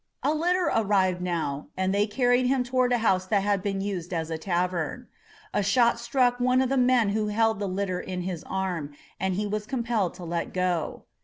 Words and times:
A 0.23 0.33
litter 0.33 0.71
arrived 0.75 1.21
now 1.21 1.67
and 1.77 1.93
they 1.93 2.07
carried 2.07 2.47
him 2.47 2.63
toward 2.63 2.91
a 2.91 2.97
house 3.05 3.27
that 3.27 3.43
had 3.43 3.61
been 3.61 3.81
used 3.81 4.11
as 4.15 4.31
a 4.31 4.37
tavern. 4.39 5.05
A 5.53 5.61
shot 5.61 5.99
struck 5.99 6.39
one 6.39 6.59
of 6.59 6.69
the 6.69 6.75
men 6.75 7.09
who 7.09 7.27
held 7.27 7.59
the 7.59 7.67
litter 7.69 7.99
in 7.99 8.21
his 8.23 8.43
arm 8.45 8.95
and 9.19 9.35
he 9.35 9.45
was 9.45 9.67
compelled 9.67 10.15
to 10.15 10.23
let 10.23 10.53
go. 10.55 11.03